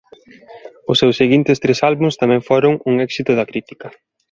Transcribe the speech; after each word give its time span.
Os 0.91 0.99
seus 1.01 1.17
seguintes 1.21 1.61
tres 1.63 1.79
álbum 1.89 2.07
tamén 2.21 2.41
foron 2.49 2.73
un 2.89 2.95
éxito 3.07 3.31
de 3.35 3.47
crítica. 3.51 3.87